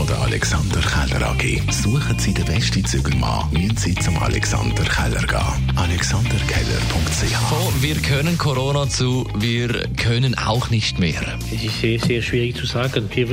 [0.00, 1.60] von der Alexander Keller AG.
[1.70, 5.76] Suchen Sie den besten Zügelmann, müssen Sie zum Alexander Keller gehen.
[5.76, 11.20] AlexanderKeller.ch So, wir können Corona zu, wir können auch nicht mehr.
[11.54, 13.10] Es ist sehr, sehr schwierig zu sagen.
[13.14, 13.28] Wir,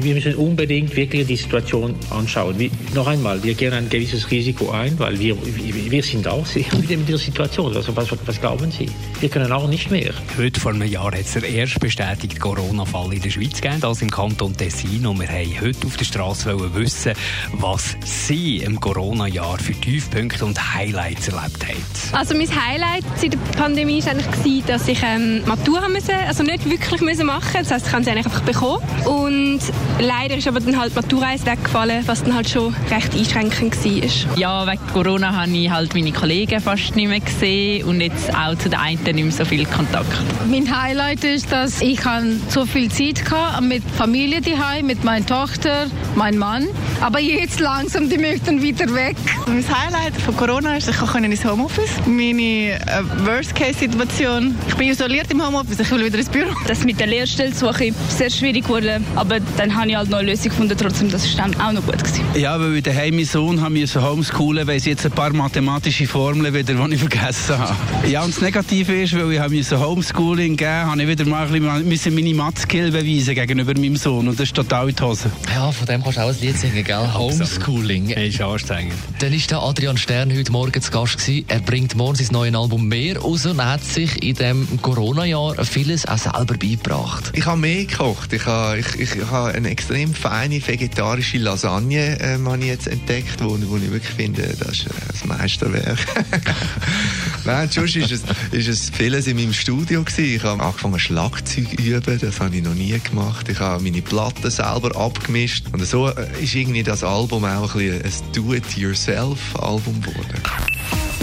[0.00, 2.58] wir müssen unbedingt wirklich die Situation anschauen.
[2.58, 6.66] Wie, noch einmal, wir gehen ein gewisses Risiko ein, weil wir, wir sind auch sehr
[6.78, 7.74] mit der Situation.
[7.74, 8.90] Also was, was glauben Sie?
[9.20, 10.12] Wir können auch nicht mehr.
[10.36, 14.02] Heute vor einem Jahr hat es der erste bestätigte Corona-Fall in der Schweiz gegeben, das
[14.02, 15.06] im Kanton Tessin.
[15.06, 17.12] Und wir haben heute auf der Straße wissen,
[17.52, 21.84] was Sie im Corona-Jahr für Tiefpunkte und Highlights erlebt haben.
[22.12, 26.68] Also mein Highlight seit der Pandemie war eigentlich, dass ich ähm, Matura müssen, also nicht
[26.68, 28.82] wirklich müssen machen Das heisst, ich kann sie eigentlich einfach bekommen.
[29.04, 29.60] Und
[30.00, 34.38] leider ist aber dann halt Matura weggefallen, was dann halt schon recht einschränkend war.
[34.38, 38.56] Ja, wegen Corona habe ich halt meine Kollegen fast nicht mehr gesehen und jetzt auch
[38.56, 40.06] zu den einen nicht mehr so viel Kontakt.
[40.48, 42.00] Mein Highlight ist, dass ich
[42.48, 45.73] so viel Zeit hatte mit Familie daheim, mit meiner Tochter,
[46.14, 46.68] meinem Mann.
[47.00, 49.16] Aber jetzt langsam, die möchten wieder weg.
[49.46, 51.90] Mein Highlight von Corona ist, ich kann ins Homeoffice.
[52.06, 56.50] Meine äh, Worst-Case-Situation, ich bin isoliert im Homeoffice, ich will wieder ins Büro.
[56.66, 60.50] Das mit der Lehrstellsuche sehr schwierig wurde, aber dann habe ich halt noch eine Lösung
[60.50, 61.98] gefunden, trotzdem, das war dann auch noch gut.
[61.98, 62.24] Gewesen.
[62.34, 66.06] Ja, weil ich daheim meinen Sohn haben müssen homeschoolen, weil es jetzt ein paar mathematische
[66.06, 67.76] Formeln wieder, die ich vergessen habe.
[68.08, 71.88] Ja, und das Negative ist, weil ich habe Homeschooling geben habe ich wieder mal ein
[71.88, 75.30] bisschen meine Math-Skill beweisen gegenüber meinem Sohn und das ist total in die Hose.
[75.52, 77.14] Ja, von dem kannst du auch ein Lied singen, gell?
[77.14, 78.08] Homeschooling.
[78.08, 78.94] Das ist anstrengend.
[79.18, 81.18] Dann war der Adrian Stern heute Morgen zu Gast.
[81.18, 81.44] Gewesen.
[81.48, 86.06] Er bringt morgen sein neues Album mehr raus und hat sich in diesem Corona-Jahr vieles
[86.06, 87.32] auch selber beigebracht.
[87.34, 88.32] Ich habe mehr gekocht.
[88.32, 92.86] Ich habe, ich, ich, ich habe eine extrem feine vegetarische Lasagne ähm, habe ich jetzt
[92.86, 95.98] entdeckt, wo, wo ich wirklich finde, das ist das Meisterwerk.
[97.44, 98.22] Nein, sonst ist es,
[98.52, 100.34] ist es vieles in meinem Studio gewesen.
[100.36, 103.48] Ich habe angefangen Schlagzeug üben, das habe ich noch nie gemacht.
[103.48, 108.12] Ich habe meine Platten selber abgemischt und so ist irgendwie das Album auch ein, ein
[108.32, 110.42] Do-it-yourself-Album geworden.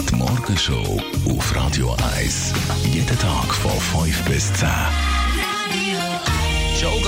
[0.08, 2.52] Die Morgenshow auf Radio 1.
[2.90, 4.68] Jeden Tag von 5 bis 10.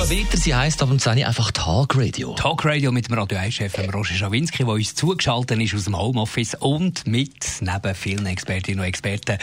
[0.08, 0.36] Geht weiter.
[0.36, 2.34] Sie heisst ab und zu einfach Talk Radio.
[2.34, 6.54] Talk Radio mit dem Radio 1-Chef Roger Schawinski, der uns zugeschaltet ist aus dem Homeoffice
[6.56, 9.38] und mit, neben vielen Expertinnen und Experten,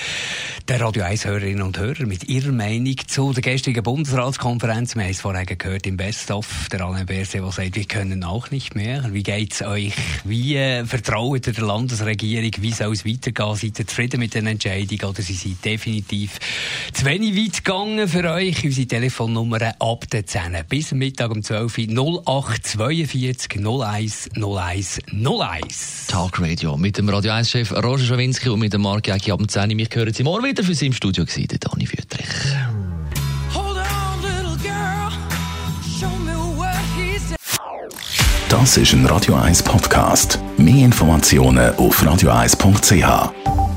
[0.68, 4.96] der Radio 1-Hörerinnen und Hörer mit ihrer Meinung zu der gestrigen Bundesratskonferenz.
[4.96, 8.52] Wir haben es vorher gehört im Best-of, der Alain Berset, der sagt, wir können auch
[8.52, 9.06] nicht mehr.
[9.12, 9.94] Wie geht es euch?
[10.26, 12.52] Wie äh, vertraut ihr der Landesregierung?
[12.60, 13.56] Wie soll es weitergehen?
[13.56, 16.38] Seid ihr zufrieden mit den Entscheidungen oder sie sind definitiv
[16.94, 18.64] zu wenig weit gegangen für euch?
[18.64, 26.08] Unsere Telefonnummer ab der 10 bis Mittag um 12 Uhr 0842 01 01 01.
[26.08, 29.48] Talk Radio mit dem Radio 1-Chef Roger Schawinski und mit dem Mark Jäcki ab dem
[29.48, 32.28] 10 Wir hören Sie morgen wieder für Sie im Studio gewesen, der Dani Wüttrich.
[38.50, 40.38] Das ist ein Radio 1 Podcast.
[40.58, 43.71] Mehr Informationen auf radio1.ch.